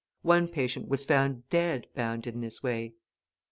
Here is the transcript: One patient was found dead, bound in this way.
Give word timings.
One 0.23 0.47
patient 0.47 0.87
was 0.87 1.05
found 1.05 1.47
dead, 1.51 1.85
bound 1.93 2.25
in 2.25 2.41
this 2.41 2.63
way. 2.63 2.95